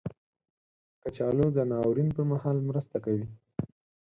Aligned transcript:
کچالو 1.03 1.45
د 1.53 1.57
ناورین 1.71 2.09
پر 2.15 2.23
مهال 2.31 2.57
مرسته 2.69 2.97
کوي 3.05 3.25